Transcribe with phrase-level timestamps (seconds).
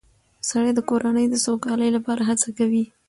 [0.49, 2.83] سړی د کورنۍ د سوکالۍ لپاره هڅه کوي